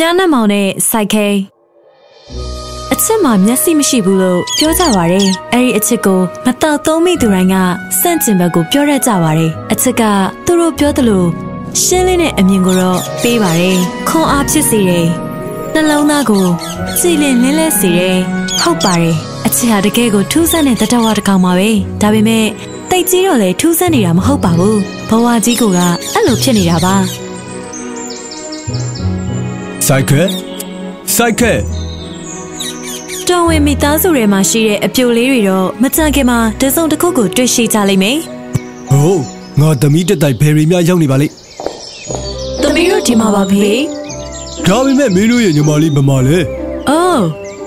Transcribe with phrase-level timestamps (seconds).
[0.00, 1.26] မြားနှက်မောင်နဲ့စိုက်ခဲ
[2.92, 7.56] အချစ်မှာမျက်စိမရှိဘူးလို့ပြောကြပါရဲ့အဲ့ဒီအချစ်ကိုမတောက်သုံးမိသူတိုင်းက
[8.00, 10.02] စန့်ကျင်ဘက်ကိုပြောရကြပါရဲ့အချစ်က
[10.46, 11.24] သူတို့ပြောသလို
[11.82, 13.78] ရှင်းလင်းတဲ့အမြင်ကိုတော့ပေးပါတယ်
[14.08, 15.06] ခွန်အားဖြစ်စေတယ်
[15.74, 16.46] နှလုံးသားကို
[16.98, 18.18] ကြည်လင်လင်းလဲစေတယ်
[18.60, 21.70] ဟုတ်ပါတယ်အချစ်ဟာတကယ်ကိုထူးဆန်းတဲ့တတဝါတစ်ကောင်ပါပဲ
[22.02, 22.46] ဒါပေမဲ့
[22.90, 24.78] တိတ်ကြီးတော့လေထူးဆန်းနေတာမဟုတ်ပါဘူး
[25.10, 25.62] ဘဝကြီးက
[26.14, 26.96] အဲ့လိုဖြစ်နေတာပါ
[29.88, 30.22] စိုက်ကဲ
[31.16, 31.52] စိုက်ကဲ
[33.28, 38.18] တော်ဝင်မိသားစုတွေမှာရှိတဲ့အပြိုလေးတွေတော့မကြခင်မှာတစုံတစ်ခုကိုတွေ့ရှိကြလိမ့်မယ်
[38.90, 39.22] ဟိုး
[39.60, 41.34] ငါသမီးတက်တိုက်ဘယ်ရီများရောက်နေပါလိမ့်။
[42.62, 43.66] သမီးတို့ဒီမှာပါဖေ
[44.66, 46.38] ဒါပေမဲ့မင်းတို့ရဲ့ညီမလေးမမလဲ။
[46.90, 47.22] အော်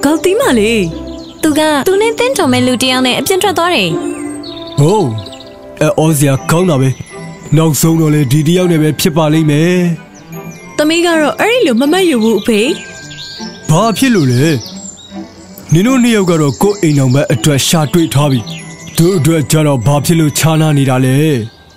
[0.06, 0.80] ကောက်တီးမလေး။
[1.44, 3.90] သူကသူနဲ့တင်းတော်မဲ့လူတစ်ယောက်နဲ့အပြင်းထွက်သွားတယ်
[4.80, 5.08] ဟိုး
[5.82, 6.90] အဲအော်စရာကောင်းတာပဲ
[7.58, 9.78] နောက်ဆုံးတော့လေဒီတယောက်နဲ့ပဲဖြစ်ပါလိမ့်မယ်။
[10.82, 12.62] သမီးကတော့အဲ့ဒီလိုမမတ်ယူဘူးအဖေ
[13.70, 14.46] ဘာဖြစ်လို့လဲ
[15.74, 18.40] နင်တို့နှစ်ယောက်ကတော့ကိုယ့်အိမ်အောင်ဘက်အတွက်ရှာတွေ့ထားပြီ
[18.98, 21.16] တို့အတွက်ကြတော့ဘာဖြစ်လို့ခြားနာနေတာလဲ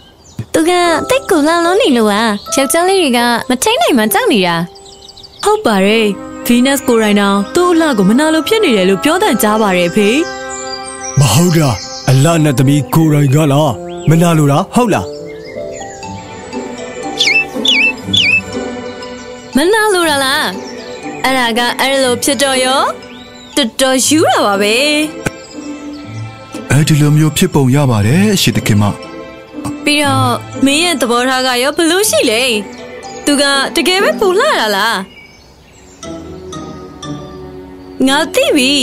[0.54, 0.70] ။သူက
[1.10, 4.56] တိတ်ကိုလောင်လုံးနေလို့อ่ะယောက်ျားလေးတွေကမထိန်နိုင်မှကြောက်နေတာ။
[5.44, 6.06] ဟုတ်ပါတယ်။
[6.46, 10.08] Venus ကိုရိုင်းတောင်သူ့အလှကိုမနာလို့ဖြစ်နေတယ်လို့ပြောတန်ကြားပါတယ်ဖေ
[11.18, 11.70] မဟုတ်တာ
[12.10, 13.72] အလနဲ့သမီးကိုရိုင်းကလား
[14.08, 15.06] မနာလို့လားဟုတ်လား။
[19.56, 20.44] မနာလို့လားလား။
[21.24, 22.82] အဲ့ဒါကအဲ့လိုဖြစ်တော့ရော
[23.56, 24.76] တော်တော်ယူတာပါပဲ။
[26.70, 28.84] အဲဒီလိုမျိုးဖြစ်ပုံရပါတယ်ရှစ်တခင်မ
[29.84, 30.32] ပြီးတော့
[30.64, 32.42] မင်းရဲ့သဘောထားကရောဘလို့ရှိလဲ
[33.24, 33.42] သူက
[33.76, 34.98] တကယ်ပဲပူလာတာလား
[38.06, 38.74] ငါသိပြီ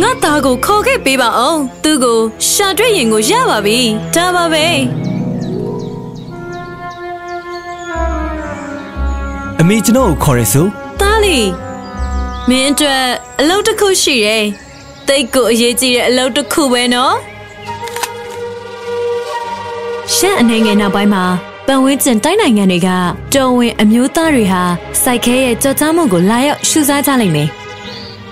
[0.00, 2.18] ငါသားကိုခေါ်ခဲ့ပေးပါအောင်သူ့ကို
[2.50, 3.78] ရှာတွေ့ရင်ကိုရပါပြီ
[4.14, 4.66] ဒါပါပဲ
[9.64, 10.66] အမေကျွန်တော်ကိုခေါ်ရဲဆို
[11.00, 11.38] သားလီ
[12.48, 13.04] မင်းအတွက်
[13.40, 14.44] အလုပ်တစ်ခုရှိတယ်
[15.08, 17.14] တိတ်ကိုအရေးကြီးတဲ့အလုပ်တစ်ခုပဲနော်
[20.14, 21.24] ရှက်အနေငယ်နောက်ပိုင်းမှာ
[21.66, 22.88] ပန်ဝင်းကျင်တိုင်းနိုင်ငံတွေက
[23.34, 24.62] တော်ဝင်အမျိုးသားတွေဟာ
[25.02, 27.48] စိုက်ခဲရဲ့ကြော်ကြားမှုကိုလာရောက်ရှုစားကြလိမ့်မယ်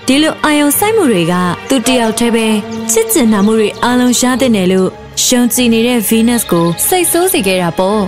[0.06, 1.34] ဒီလိုအာယုံစိုက်မှုတွေက
[1.68, 2.46] သူတယောက်တည်းပဲ
[2.90, 4.88] ချစ်ကျင်နာမှုတွေအလုံးရတဲ့နယ်လို့
[5.24, 8.04] ရှုံကြည်နေတဲ့ Venus ကိုစိတ်ဆိုးစေခဲ့တာပေါ့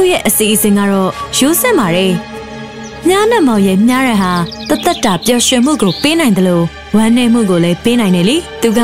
[0.00, 2.12] သူ့ရဲ့အစီအစဉ်ကတော့ရိုးစက်ပါတယ်
[3.08, 4.32] မြားနဲ့မောင်ရဲ့မြားရဟာ
[4.68, 6.64] တသက်တာပျော်ရွှင်မှုကိုပေးနိုင်တယ်လို့
[6.96, 8.80] ဝမ်းနည်းမှုကိုလည်းပေးနိုင်တယ်လေသူက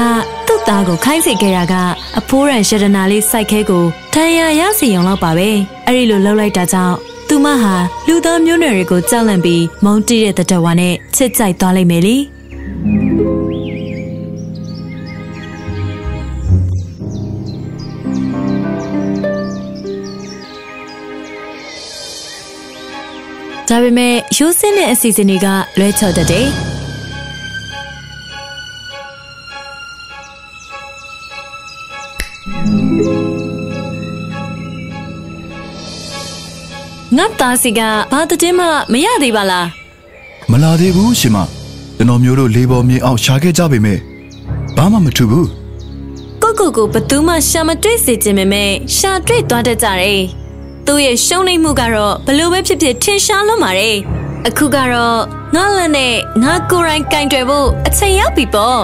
[0.47, 1.75] သူ့သားကိုခိုင်းစေခဲ့တာက
[2.19, 5.49] အဖိုးရန်ရှဒနာလေးစိုက်ခဲကိုထန်ရရစီရုံတော့ပါပဲ
[5.87, 6.97] အဲ့ဒီလိုလှုပ်လိုက်တာကြောင့်
[7.29, 7.75] သူမဟာ
[8.09, 12.17] လူသားမျိုးနွယ်တွေကိုကြောက်လန့်ပြီးမုန်းတီးတဲ့တတဝါနဲ့ချစ်ကြိုက်သွားလိမ့်မယ်လေ
[23.69, 25.47] ဒါပေမဲ့ရိုးစင်းတဲ့အစီအစဉ်တွေက
[25.79, 26.47] လွဲချော်တတ်တယ်
[37.17, 37.81] ငါသားစီက
[38.13, 39.67] ဘာတည်င်းမှမရသေးပါလား
[40.51, 41.39] မလာသေးဘူးရှင်မ
[41.97, 43.99] ကျွန်တော်မျိုးတို့လေးပေါ်မြေအောင်ရှာခဲ့ကြပေမဲ့
[44.77, 45.49] ဘာမှမထူဘူး
[46.43, 50.23] ကိုကိုကိုဘသူမှရှာမတွေ့စေခြင်းပဲမဲ့ရှာတွေ့သွားတတ်ကြတယ်
[50.87, 53.97] သူ့ရဲ့ရှုံးနိမ့်မှုကတော့ဘလို့ပဲဖြစ်ဖြစ်ထင်ရှားလွန်းပါတယ်
[54.47, 55.21] အခုကတော့
[55.55, 58.81] ငါလက်နဲ့ငါကိုယ်တိုင်ကင်တွယ်ဖို့အချိန်ရောက်ပြီပေါ့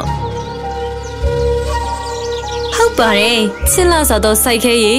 [2.75, 3.41] ဟုတ်ပါတယ်
[3.71, 4.95] ချစ်လာဆိုတော့စိုက်ခဲရီ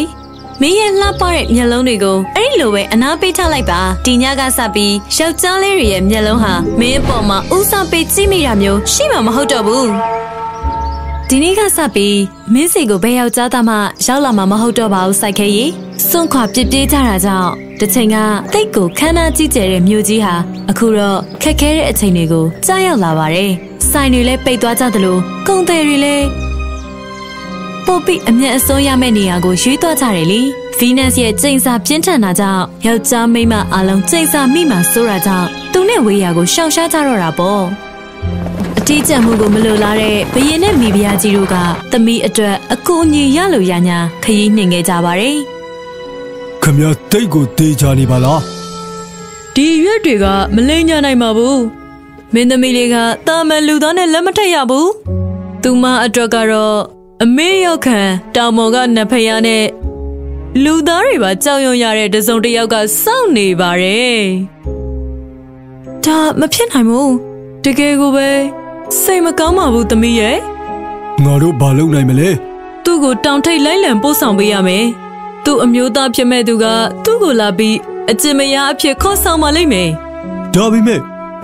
[0.62, 9.88] မင်းရဲ့လှပတဲ့မျက်လုံးတွေကိုအဲ့ဒီလိုပဲအနာပေးထားလိုက်ပါဒီညကစပြီးယောက်ျားလေးတွေရဲ့မျက်လုံးဟာမင်းအပေါ်မှာဥစားပေးကြည့်မိတာမျိုးရှိမှာမဟုတ်တော့ဘူး
[11.36, 12.20] ဒီနေ့ကစပြီး
[12.54, 15.66] မင်းစီကိုဘယ်ယောက်ျားသားမှရောက်လာမှာမဟုတ်တော့ပါဘူးစိုက်ခဲရီ
[16.08, 18.18] စွန့်ခွာပြစ်ပြေးကြတာကြောင့်တစ်ချိန်က
[18.54, 20.36] တိတ်ကိုခမ်းနားကြီးကျယ်တဲ့မြို့ကြီးဟာ
[20.70, 23.52] အခုတော့ခက်ခဲတဲ့အချိန်တွေကိုကြားရောက်လာပါတယ်
[23.92, 25.18] ဆိုင်တွေလည်းပိတ်သွားကြသလို
[25.48, 26.26] ကုန်တယ်တွေလည်း
[27.86, 30.42] ပို့ပြီးအမျက်အစွန်းရမယ့်နေရာကိုရွေးသွားကြတယ်လေ
[30.78, 37.64] ဗီနပ်စ်ရဲ့ကျိန်စာပြင်းထန်တာကြောင့်ယောက်ျားမိန်းမအလုံးကျိန်စာမိမှဆိုးတာကြောင့်သူနဲ့ဝေးရာကိုရှောင်ရှားကြတော့တာပေါ့
[38.86, 41.56] အထီးကျန်မှုကိုမလိုလားတဲ့ဘရင်နဲ့မိဖုရားကြီးတို့က
[41.92, 45.38] သမီးအတွက်အကူအညီရလို့ရညာခရီးနှင်ခဲ့ကြပါတယ်
[46.64, 48.40] ခမရတိတ်ကိုတေးချနေပါလား။
[49.56, 50.26] ဒီရွက်တွေက
[50.56, 51.58] မလိမ့်ညနိုင်ပါဘူး။
[52.34, 52.96] မင်းသမီးလေးက
[53.28, 54.88] တာမန်လူသားနဲ့လက်မထက်ရဘူး။
[55.64, 56.78] သူမအတွက်ကတော့
[57.24, 58.00] အမေရောက်ခံ
[58.36, 59.66] တောင်မော်ကနဖယားနဲ့
[60.64, 64.20] လူသားတွေပါကြောက်ရွံ့ရတဲ့တစုံတစ်ယောက်ကစောင့်နေပါတယ်။
[66.06, 67.10] ဒါမဖြစ်နိုင်ဘူး။
[67.64, 68.30] တကယ်ကိုပဲ
[69.02, 70.38] စိတ်မကောင်းပါဘူးသမီးရဲ့။
[71.24, 72.30] ငါတို့ဘာလုပ်နိုင်မလဲ
[72.86, 74.86] သူ့ကိုတောင်ထိပ်လိုက်လံပို့ဆောင်ပေးရမယ်။
[75.46, 76.66] သူ့အမျိုးသားဖြစ်မဲ့သူက
[77.06, 77.78] သူ့ကိုလာပြီး
[78.12, 79.90] အကျင့်မယားအဖြစ်ခေါ်ဆောင်ပါလိမ့်မယ်
[80.56, 81.00] ဒါပေမဲ့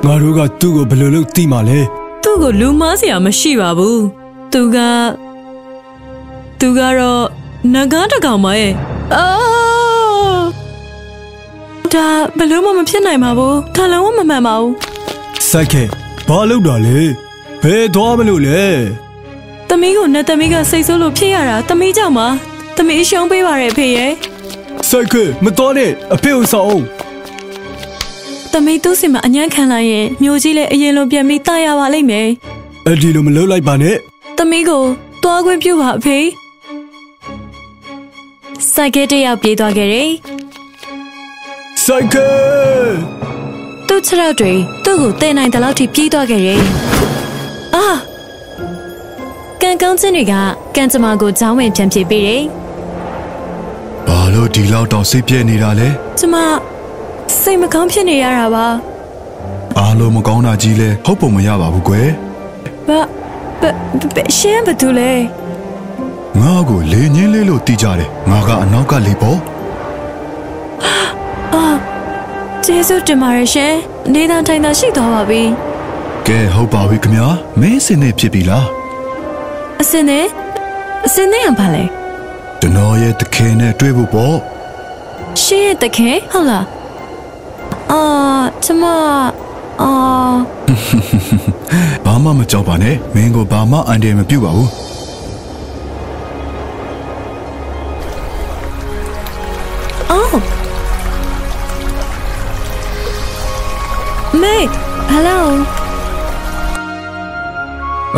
[0.05, 1.79] ငါတို့ကသူ့ကိုဘယ်လိုလုပ်သိမှာလဲ
[2.23, 4.01] သူ့ကိုလူမားစရာမရှိပါဘူး
[4.53, 4.77] သူက
[6.59, 7.25] သူကတော့
[7.73, 8.73] နဂါးတစ်ကောင်မရဲ့
[9.15, 9.25] အာ
[11.93, 12.07] ဒါ
[12.37, 14.73] ဘယ်လို့မှမဖြစ်နိုင်ပါဘူးဒါလုံးဝမမှန်ပါဘူး
[15.49, 15.83] စိုက်ခဲ
[16.27, 17.28] ဘာလုပ်တာလဲ
[17.63, 18.63] ဘယ်သွားမလို့လဲ
[19.69, 22.27] သမီးကိုနဲ့သမီးကစိတ်ဆိုးလို့ဖြစ်ရတာသမီးကြောင့်ပါ
[22.77, 24.11] သမီးရှုံးပေးပါရဲ့ဖေရဲ့
[24.89, 26.83] စိုက်ခဲမတော်နဲ့အဖေကိုဆောင်အောင်
[28.53, 32.27] သမီးသူ့စင်မှာအညံ့ခံလိုက်ရင်မျိုးကြီးလည်းအရင်လိုပြန်ပြီးတာရပါလိမ့်မယ်
[32.85, 33.95] အဲ့ဒီလိုမလုပ်လိုက်ပါနဲ့
[34.37, 34.83] သမီးကို
[35.23, 36.17] တွားခွင့်ပြုပါအဖေ
[38.73, 40.09] စိုက်ကဲတစ်ယောက်ပြေးသွားခဲ့တယ်
[41.85, 42.27] စိုက်ခဲ
[43.87, 44.53] သူ့ခြေထောက်တွေ
[44.85, 46.61] သူ့ကိုတဲနိုင်တဲ့လောက်ထိပြေးသွားခဲ့တယ်
[47.79, 47.89] အာ
[49.61, 50.33] ကန်ကောင်းချင်းတွေက
[50.75, 52.43] ကန်ကြမ္မာကိုချောင်းဝင်ပြန်ပြေးပေးတယ်
[54.07, 55.87] ဘာလို့ဒီလောက်တောင်စိတ်ပြည့်နေတာလဲ
[56.19, 56.35] ကျမ
[57.41, 58.67] စိတ်မကောင်းဖြစ်နေရတာပါ
[59.77, 62.09] အားလုံးမကောင်းတာကြီးလဲဟုတ်ပုံမရပါဘူးကွယ်
[62.87, 62.99] ဘာ
[63.61, 63.63] ဘ
[64.15, 65.11] ဘရှင်းဘာတူလဲ
[66.41, 69.37] ငါ့ကိုလေညင်းလေးလို့တီးကြတယ်ငါကအနောက်ကလေပေါ့
[71.53, 71.65] အာ
[72.65, 73.73] ကျေးဇူးတင်ပါတယ်ရှင်
[74.13, 75.43] နေသားထိုင်သာရှိသွားပါပြီ
[76.29, 77.27] ကဲဟုတ်ပါပြီခင်ဗျာ
[77.61, 78.65] မင်းစင်နေဖြစ်ပြီလား
[79.81, 80.25] အစင်းနဲ့
[81.05, 81.83] အစင်းနဲ့ရပါလေ
[82.59, 84.35] ကျွန်တော်ရဲ့တခင်နဲ့တွေ့ဖို့ပေါ့
[85.41, 86.65] ရှင်းရဲ့တခင်ဟုတ်လား
[87.91, 88.01] အာ
[88.63, 88.83] ကျမ
[89.81, 89.91] အာ
[92.05, 94.69] ဘာမှမကြောက်ပါနဲ့မင်းကိုဘာမှအန်တယ်မပြုတ်ပါဘူး
[100.11, 100.39] အော်
[104.41, 104.55] မေ
[105.09, 105.45] ဟယ်လို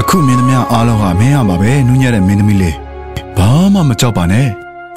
[0.02, 2.76] အခုမင်းသမီးအားလုံးကမင်းရမှာပဲနူးညံ့တဲ့မင်းသမီးလေး
[3.38, 4.48] ဘာမှမကြောက်ပါနဲ့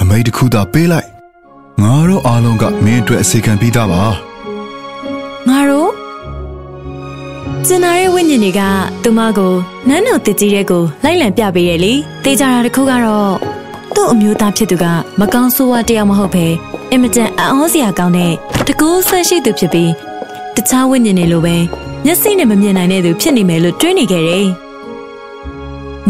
[0.01, 1.09] အမိတ်တစ်ခုသာပေးလိုက်
[1.83, 4.03] ငါတို့အားလုံးကမင်းအတွက်အစီခံပြီးသားပါ
[5.49, 5.91] ငါတို့
[7.67, 8.61] ကျင်နာရဲ့ဝိညာဉ်တွေက
[9.03, 9.53] သူမကို
[9.89, 11.93] နန်းတော်တကြီးတဲ့ကိုလိုက်လံပြပေးရလေ
[12.25, 13.35] တေးကြတာတစ်ခုကတော့
[13.95, 14.85] သူ့အမျိုးသားဖြစ်သူက
[15.21, 16.47] မကောင်းဆိုးဝါးတယောက်မဟုတ်ပဲ
[16.91, 18.33] အင်မတန်အံ့ဩစရာကောင်းတဲ့
[18.67, 19.91] တကူဆက်ရှိသူဖြစ်ပြီး
[20.57, 21.57] တခြားဝိညာဉ်တွေလိုပဲ
[22.05, 24.49] မျက်စိနဲ့မမြင်နိုင်တဲ့သူဖြစ်နေမယ်လို့တွေးနေခဲ့တယ်။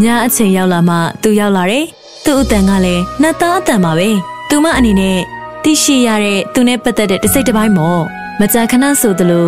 [0.03, 1.85] ညအချိန်ရောက်လာမှသူရောက်လာတယ်။
[2.25, 4.09] သူ့အတန်ကလည်းနှက်သားအတန်ပါပဲ။
[4.49, 5.17] သူမအနေနဲ့
[5.63, 8.01] သိရှိရတဲ့သူနဲ့ပတ်သက်တဲ့တစ်စိတ်တစ်ပိုင်းမော့
[8.39, 9.47] မကြာခဏဆိုသလို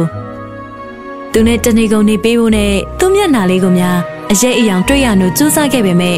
[1.32, 3.98] သူနဲ့တနေကုန်နေပေးဖို့နဲ့သူ့မျက်နှာလေးကိုများ
[4.32, 6.18] အရေးအယောင်တွေ့ရလို့စူးစမ်းခဲ့ပေမဲ့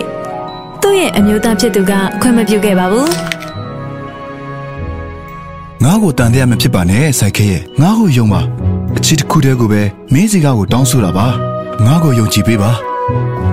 [0.81, 3.11] သူ့ရဲ့အမျိုးသားဖြစ်သူကခွင့်မပြုခဲ့ပါဘူး
[5.83, 8.41] ငါ့ကိုတန်တရားမဖြစ်ပါနဲ့စိုက်ခဲရဲ့ငါ့ကိုယုံပါ
[8.97, 9.81] အချစ်တစ်ခုတည်းကိုပဲ
[10.13, 11.27] မင်းစီကားကိုတောင်းဆိုတာပါ
[11.85, 12.71] ငါ့ကိုယုံကြည်ပေးပါ။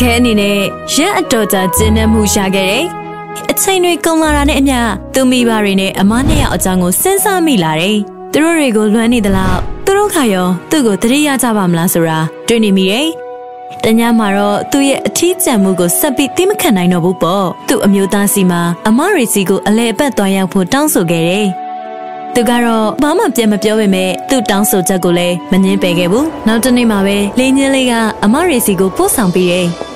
[0.00, 0.56] ခဲအနေနဲ့
[0.94, 2.84] ရက်အတော်ကြာကျင်းနှမှုရှာခဲ့တယ်။
[3.50, 4.78] အချိန်တွေကုန်လာတာနဲ့အမျှ
[5.14, 7.96] သူမိဘတွေနဲ့အမနှစ်ယောက်အကြောင်းကိုစဉ်းစားမိလာတယ်။
[8.32, 13.06] သူတို့တွေကိုလွမ်းနေသလားသူတို့ခါရောသူ့ကိုတတိယကြပါမလားဆိုတာတွေးနေမိတယ်။
[13.84, 21.46] တညမှာတော့သူ့ရဲ့အထီးကျန်မှုကိုဆက်ပြီးသိမခံနိုင်တော့ဘူးပေါ့။သူ့အမျိုးသားစီမှာအမရီစီကိုအလဲအပတ်သွားရောက်ဖို့တောင်းဆိုခဲ့တယ်။
[22.34, 27.92] သူကတော့ဘာမှပြန်မပြောပေမဲ့သူ့တောင်းဆိုချက်ကိုလည်းမငင်းပယ်ခဲ့ဘူး။နောက်တစ်နေ့မှာပဲလင်းချင်းလေးက
[28.24, 29.68] အမရေစီကိုပို့ဆောင်ပေးတယ်။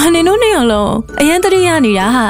[0.00, 2.26] ငါနေတော့နေရလုံးအရန်တရိယာနေတာဟာ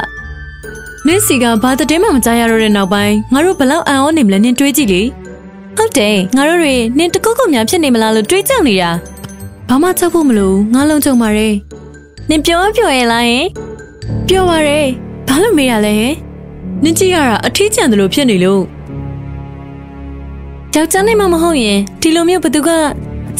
[1.07, 5.03] ။နင်းစီကဘာတည်းမှမကြားရတော့တဲ့နောက်ပိုင်းငါတို့ဘလောက်အံ့ဩနေမလဲနင်းတွေးကြည့်လေ။
[5.77, 8.91] ဟုတ်တယ်ငါတို့တွေနင်းတကုတ်ကုတ်များဖြစ်နေမလားလို့တွေးကြောက်နေတာ။
[9.69, 11.55] ဘာမှချက်ဖို့မလို့ငါလုံးကြုံပါရဲ့။
[12.29, 13.47] နင်းပြောပြောရဲ့လားယင်။
[14.29, 14.87] ပြောပါရဲ့။
[15.29, 16.15] ဘာလို့မေးရလဲဟင်။
[16.85, 18.63] နင်ကြည့်ရတာအထီးကျန်တယ်လို့ဖြစ်နေလို့
[20.75, 22.71] ယောက်ျားနေမှမဟုတ်ရင်ဒီလိုမျိုးဘသူက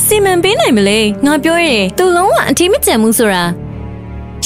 [0.05, 3.45] စီမံပေးနိုင်မလဲငါပြောရတယ်သူလုံးဝအထီးမကျန်ဘူးဆိုတာ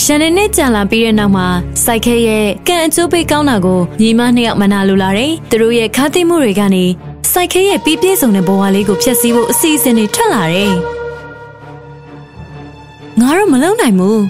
[0.03, 1.47] ရှန်နေနဲ့ကြာလာပြီးတဲ့နောက်မှာ
[1.85, 6.85] စိုက်ခဲရဲ့ကံအကျိုးပေးကောင်းတာကိုညီမနှစ်ယောက်မနာလိုလာတယ်သူတို့ရဲ့ခါးသိမှုတွေကနေ
[7.33, 10.73] စိုက်ခဲရဲ့ပြီးပြည့်စုံတဲ့ဘဝလေးကိုဖျက်ဆီးဖို့အစီအစဉ်တွေထွက်လာတယ်
[13.21, 14.23] ငါတော့မလုံနိုင်ဘူး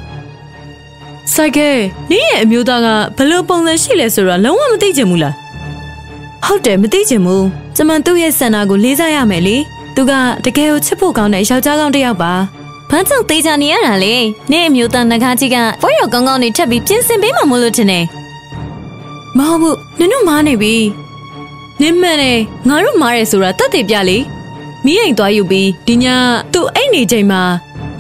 [1.35, 1.69] စိုက်ကဲ
[2.11, 5.35] နင်းရဲ့အမျိုးသားကဘယ်လိုပုံစံရှိလဲဆိုတော့လုံးဝမသိချင်ဘူးလား
[6.45, 9.57] ဟုတ်တယ်မသိချင်ဘူးကျမသူ့ရဲ့စန္ဒာကိုလေးစားရမယ်လေ
[9.95, 10.13] သူက
[10.45, 12.33] တကယ်ကိုချစ်ဖို့ကောင်းတဲ့ယောက်ျားကောင်းတစ်ယောက်ပါ
[12.91, 14.15] ဘာကြောင့်သေးချာနေရတာလဲ
[14.51, 18.05] နင်းအမျိုးသားငကားကြီးကဘွဲရောကောင်းကောင်းနေထပ်ပြီးပြင်ဆင်ပေးမှမို့လို့ထင်တယ်
[19.37, 20.75] မဟုတ်ဘူးနင်တို့မားနေပြီ
[21.81, 22.39] နင်းမှန်တယ်
[22.69, 24.19] ငါတို့မားတယ်ဆိုတာတတ်သိပြလေ
[24.85, 26.07] မိအိမ်သွားယူပြီးဒီည
[26.53, 27.43] သူ့အိမ်နေချိန်မှာ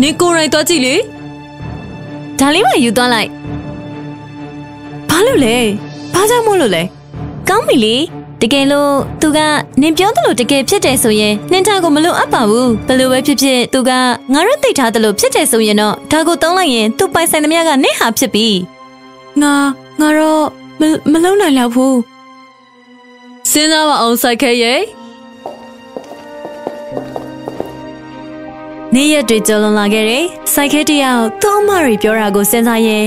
[0.00, 0.94] နင်ကိုယ်တိုင်သွားကြည့်လေ
[2.38, 3.30] ဒါလေးမှယူသွားလိုက်
[5.08, 5.56] ဘာလို့လဲ
[6.14, 6.82] ဘာကြောင့်မို့လို့လဲ
[7.48, 7.94] ကောင်းပြီလေ
[8.44, 9.38] တကယ်လို့သူက
[9.82, 13.90] နင်ပြောသလိုတကယ်ဖြစ်တယ်ဆိုရင်နင်ထားကိုမလို့အပ်ပါဘူးဘယ်လိုပဲဖြစ်ဖြစ်သူက
[14.32, 18.48] ငါတို့သိထားသလိုဖြစ်တယ်ဆိုရင်တော့ဒါကိုတုံးလိုက်ရင်သူပိုင်ဆိုင်သမျှကနင့်ဟာဖြစ်ပြီ
[19.42, 19.54] ငါ
[20.00, 20.44] ငါတော့
[20.80, 20.82] မ
[21.12, 21.98] မလုံးနိုင်တော့ဘူး
[23.50, 24.80] စဉ်းစားပါအောင်စိုက်ခဲရဲ့
[28.94, 30.24] နေ့ရက်တွေကြော်လွန်လာခဲ့တယ်
[30.54, 33.06] စိုက်ခဲတယောက်သူ့အမတွေပြောတာကိုစဉ်းစားရင်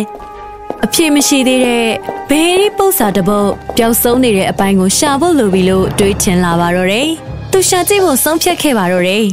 [0.86, 1.86] အဖြစ်မရှိသေးတဲ့
[2.30, 7.08] ဘယ်ဒီပု္ပ္ပစာတစ်ပုတ်ပျောက်ဆုံးနေတဲ့အပိုင်းကိုရှာဖို့လိုပြီလို့တွေးချင်လာပါတော့တယ်
[7.52, 9.26] သူရှာကြည့်ဖို့ဆုံးဖြတ်ခဲ့ပါတော့တယ်။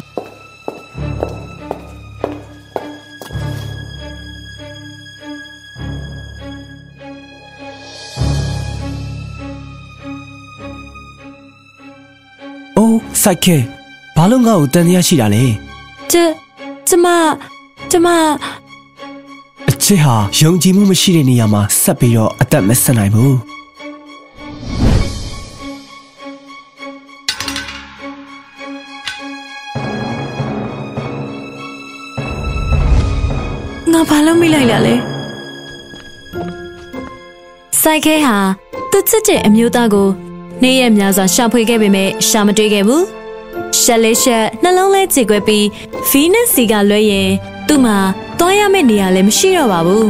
[12.77, 13.57] အိုးစိုက်ခဲ
[14.17, 15.45] ဘာလို့ငါ့ကိုတန်တရားရှိတာလဲ
[16.13, 16.17] ကျ
[16.89, 17.07] ကျမ
[17.91, 18.09] ကျမ။
[19.85, 23.37] အချစ်ဟာယုံကြည်မှုမရှိတဲ့နေရာမှာဆက်ပြီးတော့အသက်မဆက်နိုင်ဘူး
[33.93, 34.95] ငါဘာလို့မိလိုက်လာလဲ
[37.83, 38.37] စိုက်ခဲဟာ
[38.91, 40.09] သူချစ်တဲ့အမျိုးသားကို
[40.63, 43.05] နေ့ရက်များစွာရှာဖွေခဲ့ပေမဲ့ရှာမတွေ့ခဲ့ဘူး
[43.81, 45.67] ရှက်လေးရှက်နှလုံးလဲကြေကွဲပြီး
[46.09, 47.31] ဗီနက်စီကလွဲရင်
[47.69, 47.99] သူ့မှာ
[48.39, 50.09] သွားရမယ့်နေရာလည်းမရှိတော့ပါဘူး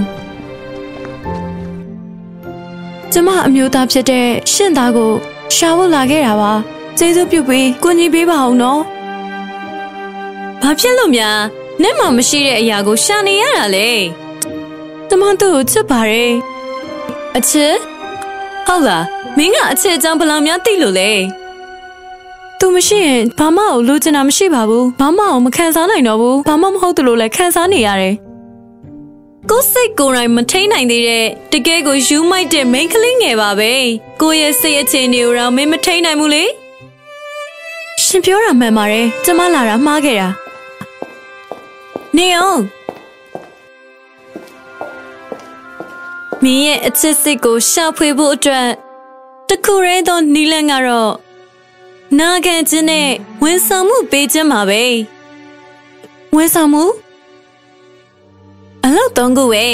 [3.12, 5.12] ကျမအမျိုးသားဖြစ်တဲ့ရှင့်သားကို
[5.54, 6.52] ရှာဖို့လာခဲ့တာပါ
[6.98, 8.80] ကျေးဇူးပြုပြီးကိုကြီးပေးပါအောင်နော်
[10.62, 11.38] ဘာဖြစ်လို့များ
[11.82, 13.90] နဲ့မှမရှိတဲ့အရာကိုရှာနေရတာလေ
[15.08, 16.32] ကျမသူ့ကိုချစ်ပါတယ်
[17.36, 17.74] အချစ်
[18.66, 19.04] ဟုတ်လား
[19.36, 21.10] မင်းကအချစ်အကြောင်းဘယ်လောက်များသိလို့လဲ
[22.66, 28.14] သူမရှိရင်ဘာမှကိုလိုချင်တာမရှိပါဘူးဘာမှကိုမခံစားနိုင်တော့ဘူးဘာမှမဟုတ်သလိုလဲခံစားနေရတယ်
[29.50, 33.72] ကိုယ်စိတ်ကိုယ်တိုင်မထိန်နိုင်သေးတဲ့တကယ်ကိုယူမိုက်တဲ့မိန်းကလေးငယ်ပါပဲ
[34.20, 36.44] ကိုယ့်ရဲ့စိတ်အခြေအနေကိုတော့မင်းမထိန်နိုင်ဘူးလေ
[38.04, 40.28] ရှင်ပြောတာမှန်ပါတယ်ကျမလာတာမှားခဲ့တာ
[42.16, 42.60] နေအောင်
[46.42, 48.68] မင်းရဲ့အချစ်စိတ်ကိုရှာဖွေဖို့အတွက်
[49.48, 51.23] တခုရဲသောနီလန်ကတော့
[52.20, 53.08] နာခံခြင်းနဲ့
[53.42, 54.82] ဝန်ဆောင်မှုပေးခြင်းပါပဲ
[56.34, 56.84] ဝန်ဆောင်မှု
[58.84, 59.66] အလောက်သုံးခုပဲ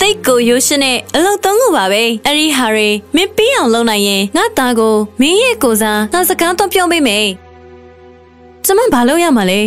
[0.00, 7.26] တိတ်ကိုရိုးရှင်းတဲ့အလောက်သုံးခုပါပဲအဲ့ဒီဟာတွေမင်းပြီးအောင်လုပ်နိုင်ရင်ငါသားကိုမင်းရဲ့ကိုယ်စားငါစကားတော့ပြောပေးမယ်
[8.64, 9.60] ကျမဘာလုပ်ရမှာလဲ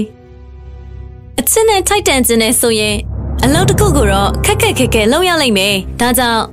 [1.40, 2.96] အချစ်နဲ့ထိုက်တန်ခြင်းနဲ့ဆိုရင်
[3.44, 6.44] အလုပ်တစ်ခုကိုတော့ခက်ခက်ခဲခဲလုပ်ရလိမ့်မယ်ဒါကြောင့်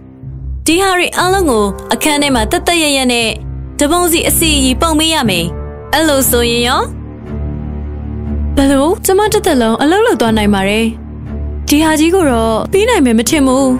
[0.66, 3.28] ဒီဟာတွေအလုံးကိုအခန်းထဲမှာတက်တက်ရရနဲ့
[3.81, 5.47] တပုံစီအစီအီပုံမေးရမယ်
[5.93, 6.83] အဲ့လိုဆိုရင်ရော
[8.57, 10.81] ဘယ်လိုကျမတစ်သက်လုံးအလုပ်လုပ်သွားနိုင်ပါ रे
[11.69, 13.71] ဒီဟာကြီးကိုတော့ပြီးနိုင်မယ်မထင်ဘူး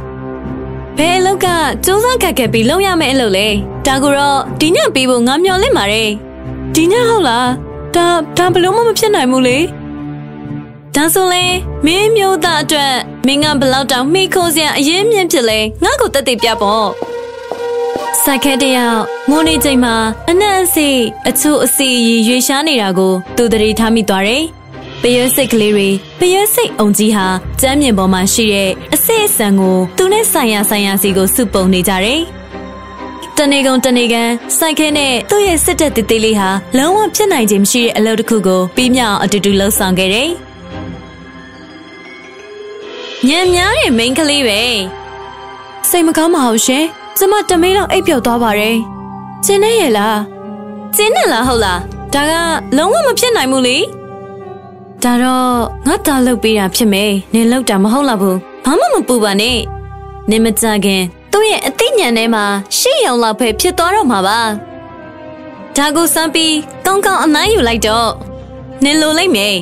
[0.99, 1.47] ဘယ်အလုပ်က
[1.85, 3.49] စူးစမ်းခက်ခဲပြီးလုပ်ရမယ့်အလုပ်လဲ
[3.87, 6.05] ဒါကိုတော့ဒီညပြီးဖို့ငါမျှော်လင့်ပါ रे
[6.75, 7.49] ဒီညဟုတ်လား
[7.95, 9.59] ဒါဒါဘလို့မှမဖြစ်နိုင်ဘူးလေ
[10.95, 11.45] ဒါဆိုလဲ
[11.87, 12.95] မင်းမျိုးသားအတွက်
[13.27, 16.89] မင်းကဘလောက်တောင်မိခိုးစရာအရင်မြင့်ဖြစ်လဲငါ့ကိုတက်တည်ပြပေါ့
[18.23, 19.94] စိုက်ခဲတယောက်ငိုနေချိန်မှာ
[20.30, 20.88] အနက်အစီ
[21.28, 24.42] အချို့အစီအီရွေရှားနေတာကိုသူတရေထားမိသွားတယ်။
[25.02, 27.26] ပရွေးစိတ်ကလေးတွေပရွေးစိတ်အုံကြီးဟာ
[27.61, 32.21] ကျမ်းမြင်ပေါ်မှာရှိတဲ့အစစ်အဆန်ကိုသူနဲ့ဆိုင်ရဆိုင်ရစီကိုစုပုံနေကြတယ်။
[33.37, 34.28] တနေကုန်တနေကန်
[34.59, 40.28] စိုက်ခဲနဲ့သူ့ရဲ့စစ်တပ်တေးသေးလေးဟာလုံးဝဖြစ်နိုင်ခြင်းမရှိတဲ့အလုပ်တစ်ခုကိုပြီးမြောက်အတူတူလှုပ်ဆောင်ခဲ့တယ်။
[43.28, 44.61] ညံများတဲ့မိန်းကလေးပဲ
[45.88, 46.85] စိတ်မကောင်းပါဘူးရှင်
[47.18, 48.76] ကျမတမေးတော့အိပ်ပျော်သွားပါတယ်
[49.44, 50.18] ကျင်းနေရဲ့လား
[50.97, 51.80] ကျင်းနေလားဟုတ်လား
[52.14, 52.33] ဒါက
[52.76, 53.76] လုံးဝမဖြစ်နိုင်ဘူးလေ
[55.02, 55.50] ဒါတော့
[55.87, 59.59] ငါတာလုပ်ပေးတာဖြစ်မယ်နင်လောက်တာမဟုတ်လားဘူးဘာမှမပူပါနဲ့
[60.30, 61.02] နင်မကြခင်
[61.33, 62.44] သူ့ရဲ့အသိဉာဏ်ထဲမှာ
[62.78, 64.40] ရှေ့ရောင်လောက်ပဲဖြစ်သွားတော့မှာပါ
[65.76, 66.54] ဒါကိုစမ်းပြီး
[66.87, 68.11] ကောင်းကောင်းအနိုင်ယူလိုက်တော့
[68.85, 69.54] နင်လိုလိုက်မယ်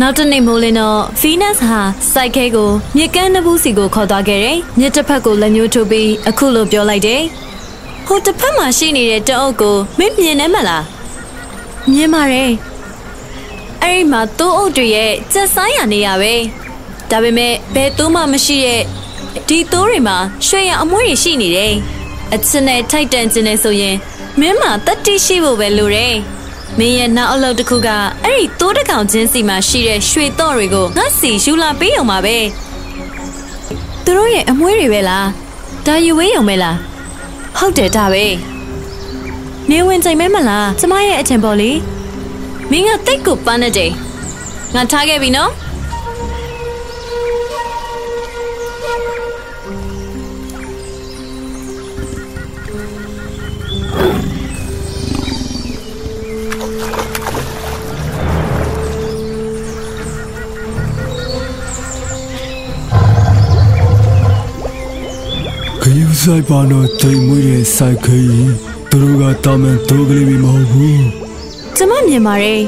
[0.00, 1.80] နောက်တနေ့မိုးလင်းတော့ Venus ဟာ
[2.12, 7.22] စိုက်ခဲကိုမြစ်ကမ်းနှစ်ဘူးစီကိုခေါ်သွားခဲ့တယ်။မြစ်တစ်ဖက်ကိုလက်ညှိုးထိုးပြီးအခုလိုပြောလိုက်တယ်။
[8.06, 10.82] ဟိုတစ်ဖက်မှာရှိနေတဲ့တအုပ်ကိုမင်းမြင်နေမလား။
[11.92, 12.50] မြင်ပါတယ်။
[13.82, 16.34] အဲ့ဒီမှာတိုးအုပ်တွေရဲ့ကြက်ဆိုင်ရနေရပဲ။
[17.10, 18.82] ဒါပေမဲ့ဘယ်တိုးမှမရှိရဲ့
[19.48, 21.72] ဒီတိုးတွေမှာရွှေရအမွှေးတွေရှိနေတယ်။
[22.34, 23.96] အချစ်နဲ့ထိုက်တန်ခြင်းနဲ့ဆိုရင်
[24.40, 26.14] မင်းမှာတတိရှိဖို့ပဲလိုတယ်။
[26.78, 27.88] မင်းရဲ့နောက်အလုပ်တစ်ခုက
[28.24, 32.36] အဲ့ဒီတိုးတကောင်ချင်းစီမှာရှိတဲ့ရွှေတော့တွေကိုငါစီယူလာပေးအောင်ပါပဲ
[34.04, 35.26] သူတို့ရဲ့အမွှေးတွေပဲလား
[35.86, 36.76] ဒါယူဝေးရုံပဲလား
[37.56, 38.24] ဟုတ်တယ်ဒါပဲ
[39.70, 41.70] နေဝင်ချိန်မဲမလားကျမရဲ့အထင်ပေါ်လေ
[42.70, 43.90] မင်းကတိတ်ကိုပန်းနေတယ်
[44.74, 45.50] ငါထားခဲ့ပြီနော်
[66.26, 68.52] စိုက်ပါတော့တိမ်မွေးတဲ့စိုက်ခဲကြီး
[68.90, 71.04] သူတို့ကတာမန်တိုးကလေးမဟုတ်ဘူး
[71.76, 72.62] ကျမမြင်ပါတယ်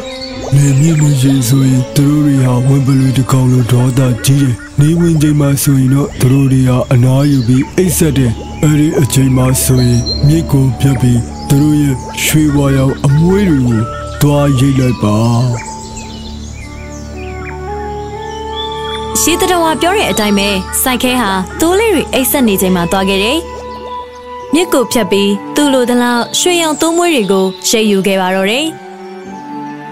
[0.55, 13.81] နေမြင့်မရင်ဆိုရင်သူတို့တွေဟာဝင်ပလူတစ်ကောင်လိုဒေါသကြီးတယ်နေဝင်ချိန်မှာဆိုရင်တော့သူတို့တွေဟာအနားယူပြီးအိတ်ဆက်တယ်အဲ့ဒီအချိန်မှာဆိုရင်မြစ်ကိုပြတ်ပြီးသူတို့ရဲ့ရွှေဝါရောင်အမွှေးတွေကို
[14.23, 15.17] တွားရိတ်လိုက်ပါ
[19.31, 20.49] ရှေးတတော်ကပြောတဲ့အတိုင်းပဲ
[20.83, 21.31] စိုက်ခဲဟာ
[21.61, 23.39] တိုးလေးတွေအိတ်ဆက်နေချိန်မှာသွားခဲ့တယ်
[24.55, 28.67] မြစ်ကိုဖြတ်ပြီးသူ့လိုသလောက်ရွှေရောင်သုံးမွေးတွေကိုရှိတ်ယူခဲ့ပါတော့တယ်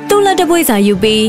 [0.09, 1.25] သူ့လက်တပွေးစာယူပြီး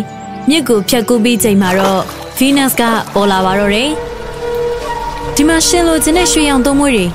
[0.49, 2.01] မြစ်ကိုဖြတ်ကူးပြီးချိန်မှာတော့
[2.37, 2.83] ဗီနပ်စ်က
[3.13, 3.89] ပေါ်လာပါတော့တယ်
[5.35, 7.05] ဒီမှာရှင်လိုချင်တဲ့ရွှေရောင်သုံးမွေးတွေ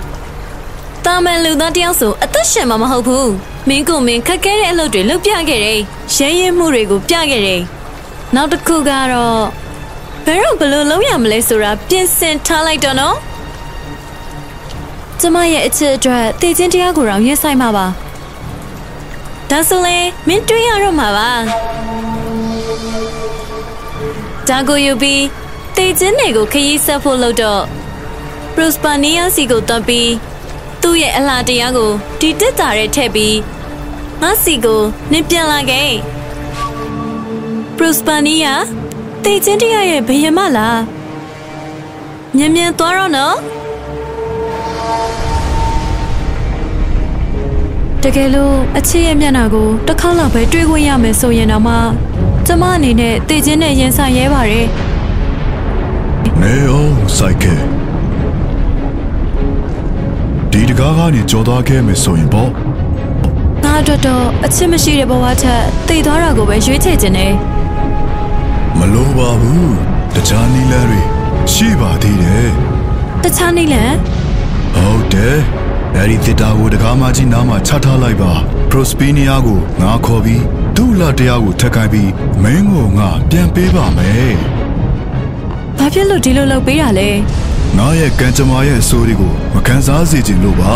[1.04, 3.30] တာမန်လူသားတယောက်ဆိုအသက်ရှင်မှာမဟုတ်ဘူး
[3.68, 5.80] မင်းကိုမင်းခက်ခဲတဲ့အလုပ်တွေလုပ်ပြခဲ့တယ်
[6.16, 7.62] ရဲရဲမှုတွေကိုပြခဲ့တယ်
[8.34, 9.62] နောက်တစ်ခုကတော့
[10.26, 13.16] ဘယ်တော့ဘယ်လိုလုံးရမလဲဆိုတာပြင်ဆင်ထားလိုက်တော့နော်
[15.20, 17.86] ကျမရဲ့အချစ်အတွက်တည်ခြင်းတရားကိုတော့ရင်ဆိုင်မှာပါ
[19.50, 19.96] ဒါဆိုလေ
[20.28, 21.30] မင်းတွေးရတော့မှာပါ
[24.48, 25.22] ဒါကိုယူပြီး
[25.76, 27.62] တည်ခြင်းတွေကိုခရီးဆက်ဖို့လုပ်တော့
[28.54, 30.10] ပရိုစပါနီယာစီကိုတော့ပြီး
[30.82, 33.36] သူ့ရဲ့အလားတရားကိုဒီတက်တာရဲထည့်ပြီး
[34.22, 35.90] ငါစီကိုနင်ပြန်လာခဲ့
[37.76, 37.78] ပ
[39.24, 40.80] ရိုစပါနီယာတေချင်းတရားရဲ့ဘယင်မလား
[42.36, 43.36] မြန်မြန်သွားတော့နော်
[48.02, 51.74] တကယ်လို့အချစ်ရဲ့မျက်နှာကိုတစ်ခါလောက်ပဲတွေ့ခွင့်ရမယ်ဆိုရင်တော့မှ
[52.46, 54.66] ကျမအနေနဲ့တေချင်းနဲ့ရင်ဆိုင်ရဲပါတယ်
[56.40, 57.54] နေအောင်စိုက်ခဲ
[60.50, 62.50] ဒီတကားကနေကြော်သွားခဲ့မယ်ဆိုရင်ပေါ့
[63.64, 67.51] ငါအတွက်တော့အချစ်မရှိတဲ့ဘဝထက်တည်သွားတာကိုပဲရွေးချယ်ခြင်းနဲ့
[68.78, 69.74] မလိုပါဘူး
[70.14, 71.00] တခြားနီလန်းတွေ
[71.52, 72.48] ရှိပါသေးတယ်
[73.24, 73.92] တခြားနေလန်
[74.74, 75.37] ဟုတ်တယ်
[75.96, 78.32] အဲ့ဒီတစ်တာကိုတကားမကြီးနားမှာချထားလိုက်ပါ
[78.70, 80.42] ပရိုစပီနီယာကိုငါခေါ်ပြီး
[80.76, 82.11] သူ့လာတရားကိုထက်ခိုင်းပြီး
[82.42, 84.35] မင်းကိုငါပြန်ပေးပါမယ်
[85.78, 87.11] ဘာဖြစ်လို့ဒီလိုလုပ်ပေးတာလဲ
[87.78, 90.72] ငါရဲ့ကံကြမ္မာရဲ့အဆိုးတွေကိုမကန်စားစေချင်လို့ပါ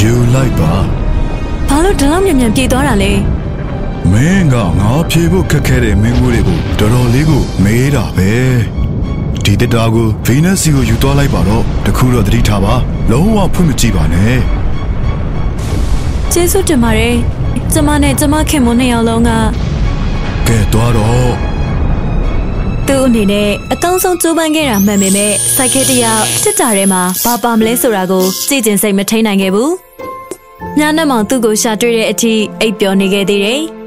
[0.00, 0.72] ယူလိုက်ပါ
[1.68, 3.12] ဘာလို့ဒီလောက်မြန်မြန်ပြေးသွားတာလဲ
[4.12, 8.32] မင်းကငါဖြေဖို့ခက်ခဲတဲ့မင်းကိုတွေကိုတော်တော်လေးကိုမေးတာပဲ
[9.44, 12.74] ဒီတက်တာကိုဗီနက်စီကိုယူသွားလိုက်ပါတော့တခုတော့သတိထားပါ
[13.10, 14.36] လုံးဝဖွင့်မကြည့်ပါနဲ့
[16.32, 17.16] ကျေးဇူးတင်ပါတယ်
[17.72, 19.30] ကျမနဲ့ကျမခင်မနှစ်ယောက်လုံးက
[20.48, 21.30] ကဲသွားတော့
[22.88, 29.70] သူ့အနေနဲ့အကောင်းဆုံးကြိုးပမ်းခဲ့တာမှန်ပေမဲ့စိုက်ခဲတစ်ယောက်တစ်တာထဲမှာဘာပါမလဲဆိုတာကိုကြည့်ကျင်စိတ်မထိန်နိုင်ခဲ့ဘူး။
[30.78, 33.60] ညနေမှသူ့ကိုရှာတွေ့တဲ့အထိအိပ်ပျော်နေခဲ့သေးတယ်။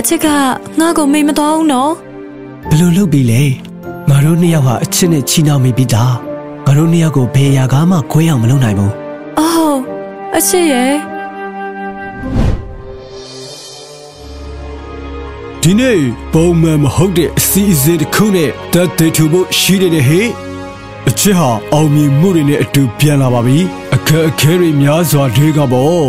[0.00, 0.26] အချစ်က
[0.78, 1.92] ငါ့ကိုမေ့မသွားဘူးနော်
[2.68, 3.42] ဘယ်လိုလုပ်ပြီးလဲ
[4.08, 6.14] ငါတို့နှစ်ယောက်ဟာအချစ်နဲ့ချီနှောင်မိပြီးသား
[6.66, 8.92] ငါတို့နှစ်ယောက်ကိုဘယ်ရာကားမှခွဲအောင်မလုပ်နိုင်ဘူး။
[9.38, 9.76] အော်
[10.36, 10.94] အချစ်ရဲ့
[15.62, 16.00] ဒီနေ့
[16.32, 20.28] ပုံမှန်မဟုတ်တဲ့အစီအစဉ်တစ်ခုနဲ့တက်တေထူဖို့ရှိနေတယ်ဟေ့
[21.14, 23.58] အချစ်ဟာအောင်မြင်မှုတွေနဲ့အတူပြန်လာပါပြီ
[23.94, 26.08] အခက်အခဲတွေများစွာတွေကပေါ့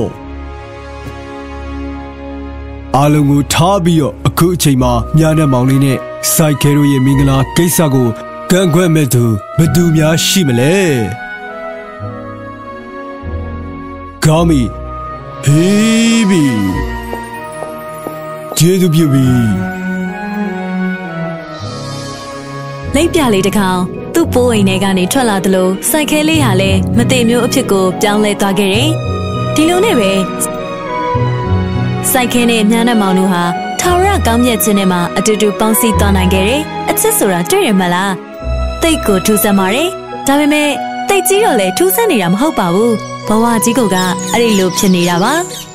[2.96, 5.98] အားလုံးကိုထားပြီးတော့အခုအချိန်မှာညနေမောင်လေးနဲ့
[6.34, 8.08] စိုက်ခဲတို့ရဲ့မင်္ဂလာကိစ္စကို
[8.52, 9.24] ကန့်ကွက်မဲ့သူ
[9.58, 10.78] ဘယ်သူများရှိမလဲ
[14.26, 14.62] ကောင်းပြီ
[15.44, 16.44] ဟေးပြီ
[18.58, 19.28] ကျေးဇူးပြုပြီ
[22.96, 23.82] လိပ်ပြလေးတစ်ကောင်
[24.16, 28.90] သူ့ပိုးအိမ်ထဲကနေထွက်လာသလိုစိုက်ခဲလေးဟာလည်းမတိမျိုးအဖြစ်ကိုပြောင်းလဲသွားခဲ့တယ်။
[29.56, 30.12] ဒီလိုနဲ့ပဲ
[32.12, 33.44] စိုက်ခဲနဲ့မြန်းတဲ့မောင်တို့ဟာ
[33.80, 38.12] ထာဝရကောင်းမြတ်ခြင်းနဲ့မှအတူတူပေါင်းစည်းသွားနိုင်ခဲ့တယ်။အချစ်ဆိုတာတွေ့ရမလား။
[38.82, 39.90] တိတ်ကိုထူးဆန်းပါတယ်။
[40.28, 40.70] ဒါပေမဲ့
[41.10, 42.94] တိတ်ကြီးတော့လေထူးဆန်းနေတာမဟုတ်ပါဘူး။
[43.28, 43.80] ဘဝကြီးက
[44.34, 45.34] အဲ့ဒီလိုဖြစ်နေတာပါ။